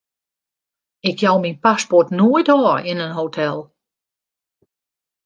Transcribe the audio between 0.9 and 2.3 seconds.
Ik jou myn paspoart